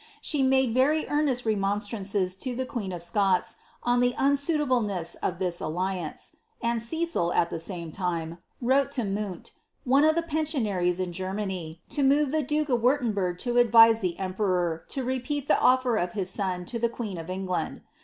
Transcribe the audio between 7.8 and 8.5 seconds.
lime,